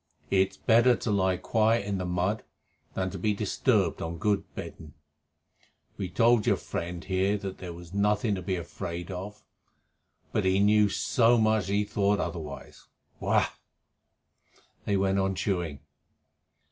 It 0.31 0.49
is 0.49 0.57
better 0.57 0.95
to 0.95 1.11
lie 1.11 1.37
quiet 1.37 1.85
in 1.85 1.99
the 1.99 2.07
mud 2.07 2.43
than 2.95 3.11
to 3.11 3.19
be 3.19 3.35
disturbed 3.35 4.01
on 4.01 4.17
good 4.17 4.43
bedding. 4.55 4.95
We 5.95 6.09
told 6.09 6.47
your 6.47 6.57
friend 6.57 7.03
here 7.03 7.37
that 7.37 7.59
there 7.59 7.71
was 7.71 7.93
nothing 7.93 8.33
to 8.33 8.41
be 8.41 8.55
afraid 8.55 9.11
of, 9.11 9.43
but 10.31 10.43
he 10.43 10.59
knew 10.59 10.89
so 10.89 11.37
much 11.37 11.67
that 11.67 11.73
he 11.73 11.83
thought 11.83 12.19
otherwise. 12.19 12.87
Wah!" 13.19 13.49
They 14.85 14.97
went 14.97 15.19
on 15.19 15.35
chewing. 15.35 15.81